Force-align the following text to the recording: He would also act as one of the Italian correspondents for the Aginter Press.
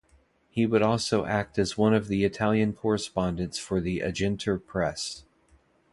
He 0.49 0.65
would 0.65 0.81
also 0.81 1.25
act 1.25 1.59
as 1.59 1.77
one 1.77 1.93
of 1.93 2.07
the 2.07 2.23
Italian 2.23 2.73
correspondents 2.73 3.59
for 3.59 3.79
the 3.79 3.99
Aginter 3.99 4.57
Press. 4.57 5.25